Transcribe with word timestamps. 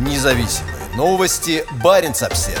Независимые 0.00 0.76
новости. 0.96 1.62
Барин 1.84 2.12
обсерва 2.12 2.58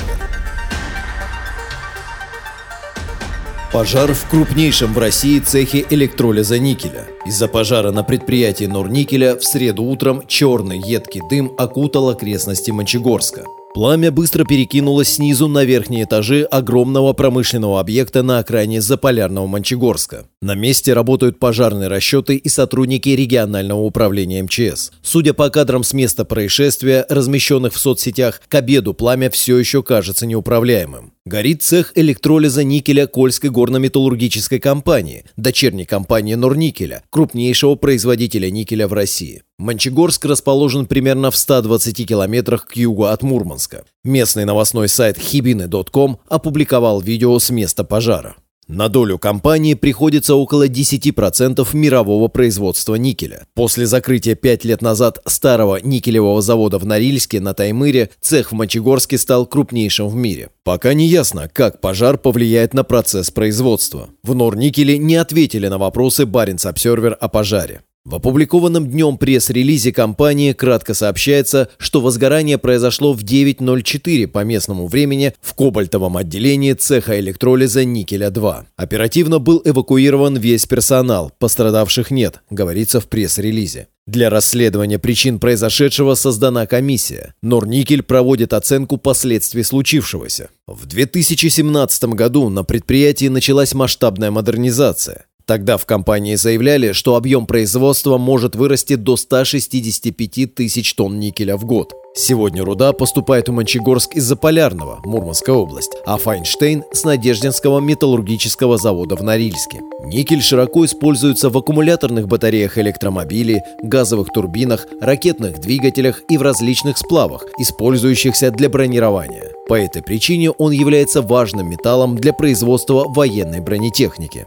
Пожар 3.72 4.12
в 4.12 4.28
крупнейшем 4.28 4.92
в 4.92 4.98
России 4.98 5.38
цехе 5.38 5.86
электролиза 5.88 6.58
никеля. 6.58 7.06
Из-за 7.24 7.48
пожара 7.48 7.92
на 7.92 8.02
предприятии 8.02 8.66
Норникеля 8.66 9.36
в 9.36 9.44
среду 9.44 9.84
утром 9.84 10.26
черный 10.26 10.78
едкий 10.78 11.22
дым 11.30 11.54
окутал 11.56 12.10
окрестности 12.10 12.72
Мончегорска. 12.72 13.44
Пламя 13.72 14.10
быстро 14.10 14.44
перекинулось 14.44 15.10
снизу 15.10 15.46
на 15.46 15.62
верхние 15.62 16.02
этажи 16.02 16.42
огромного 16.42 17.12
промышленного 17.12 17.78
объекта 17.78 18.24
на 18.24 18.40
окраине 18.40 18.80
Заполярного 18.80 19.46
Мончегорска. 19.46 20.26
На 20.42 20.56
месте 20.56 20.92
работают 20.92 21.38
пожарные 21.38 21.86
расчеты 21.86 22.34
и 22.34 22.48
сотрудники 22.48 23.10
регионального 23.10 23.80
управления 23.82 24.42
МЧС. 24.42 24.90
Судя 25.02 25.34
по 25.34 25.50
кадрам 25.50 25.84
с 25.84 25.92
места 25.92 26.24
происшествия, 26.24 27.06
размещенных 27.08 27.72
в 27.72 27.78
соцсетях, 27.78 28.40
к 28.48 28.54
обеду 28.56 28.92
пламя 28.92 29.30
все 29.30 29.56
еще 29.56 29.84
кажется 29.84 30.26
неуправляемым. 30.26 31.09
Горит 31.26 31.62
цех 31.62 31.92
электролиза 31.96 32.64
никеля 32.64 33.06
Кольской 33.06 33.50
горно-металлургической 33.50 34.58
компании, 34.58 35.26
дочерней 35.36 35.84
компании 35.84 36.34
Норникеля, 36.34 37.02
крупнейшего 37.10 37.74
производителя 37.74 38.50
никеля 38.50 38.88
в 38.88 38.94
России. 38.94 39.42
Мончегорск 39.58 40.24
расположен 40.24 40.86
примерно 40.86 41.30
в 41.30 41.36
120 41.36 42.08
километрах 42.08 42.66
к 42.66 42.74
югу 42.74 43.04
от 43.04 43.22
Мурманска. 43.22 43.84
Местный 44.02 44.46
новостной 44.46 44.88
сайт 44.88 45.18
хибины.ком 45.18 46.20
опубликовал 46.30 47.02
видео 47.02 47.38
с 47.38 47.50
места 47.50 47.84
пожара. 47.84 48.36
На 48.72 48.88
долю 48.88 49.18
компании 49.18 49.74
приходится 49.74 50.36
около 50.36 50.68
10% 50.68 51.66
мирового 51.72 52.28
производства 52.28 52.94
никеля. 52.94 53.48
После 53.54 53.84
закрытия 53.84 54.36
5 54.36 54.64
лет 54.64 54.80
назад 54.80 55.18
старого 55.26 55.80
никелевого 55.82 56.40
завода 56.40 56.78
в 56.78 56.86
Норильске 56.86 57.40
на 57.40 57.52
Таймыре 57.52 58.10
цех 58.20 58.52
в 58.52 58.54
Мочегорске 58.54 59.18
стал 59.18 59.46
крупнейшим 59.46 60.08
в 60.08 60.14
мире. 60.14 60.50
Пока 60.62 60.94
не 60.94 61.08
ясно, 61.08 61.50
как 61.52 61.80
пожар 61.80 62.16
повлияет 62.16 62.72
на 62.72 62.84
процесс 62.84 63.32
производства. 63.32 64.10
В 64.22 64.36
Норникеле 64.36 64.98
не 64.98 65.16
ответили 65.16 65.66
на 65.66 65.78
вопросы 65.78 66.24
Баренц 66.24 66.64
Обсервер 66.64 67.16
о 67.20 67.28
пожаре. 67.28 67.80
В 68.06 68.14
опубликованном 68.14 68.88
днем 68.88 69.18
пресс-релизе 69.18 69.92
компании 69.92 70.54
кратко 70.54 70.94
сообщается, 70.94 71.68
что 71.76 72.00
возгорание 72.00 72.56
произошло 72.56 73.12
в 73.12 73.22
9.04 73.22 74.26
по 74.26 74.42
местному 74.42 74.86
времени 74.86 75.34
в 75.42 75.52
кобальтовом 75.52 76.16
отделении 76.16 76.72
цеха 76.72 77.20
электролиза 77.20 77.84
никеля-2. 77.84 78.64
Оперативно 78.76 79.38
был 79.38 79.60
эвакуирован 79.66 80.38
весь 80.38 80.64
персонал, 80.64 81.30
пострадавших 81.38 82.10
нет, 82.10 82.40
говорится 82.48 83.00
в 83.00 83.06
пресс-релизе. 83.06 83.88
Для 84.06 84.30
расследования 84.30 84.98
причин 84.98 85.38
произошедшего 85.38 86.14
создана 86.14 86.66
комиссия. 86.66 87.34
Норникель 87.42 88.02
проводит 88.02 88.54
оценку 88.54 88.96
последствий 88.96 89.62
случившегося. 89.62 90.48
В 90.66 90.86
2017 90.86 92.04
году 92.04 92.48
на 92.48 92.64
предприятии 92.64 93.26
началась 93.26 93.74
масштабная 93.74 94.30
модернизация. 94.30 95.26
Тогда 95.50 95.78
в 95.78 95.84
компании 95.84 96.36
заявляли, 96.36 96.92
что 96.92 97.16
объем 97.16 97.44
производства 97.44 98.18
может 98.18 98.54
вырасти 98.54 98.94
до 98.94 99.16
165 99.16 100.54
тысяч 100.54 100.94
тонн 100.94 101.18
никеля 101.18 101.56
в 101.56 101.64
год. 101.64 101.92
Сегодня 102.14 102.64
руда 102.64 102.92
поступает 102.92 103.48
в 103.48 103.52
Мончегорск 103.52 104.14
из 104.14 104.22
Заполярного, 104.22 105.00
Мурманская 105.04 105.56
область, 105.56 105.90
а 106.06 106.18
Файнштейн 106.18 106.84
с 106.92 107.02
Надеждинского 107.02 107.80
металлургического 107.80 108.78
завода 108.78 109.16
в 109.16 109.24
Норильске. 109.24 109.80
Никель 110.04 110.40
широко 110.40 110.84
используется 110.84 111.50
в 111.50 111.58
аккумуляторных 111.58 112.28
батареях 112.28 112.78
электромобилей, 112.78 113.62
газовых 113.82 114.28
турбинах, 114.32 114.86
ракетных 115.00 115.58
двигателях 115.58 116.22
и 116.28 116.38
в 116.38 116.42
различных 116.42 116.96
сплавах, 116.96 117.44
использующихся 117.58 118.52
для 118.52 118.68
бронирования. 118.68 119.50
По 119.68 119.74
этой 119.74 120.04
причине 120.04 120.52
он 120.52 120.70
является 120.70 121.22
важным 121.22 121.68
металлом 121.68 122.14
для 122.14 122.32
производства 122.32 123.06
военной 123.08 123.58
бронетехники. 123.58 124.46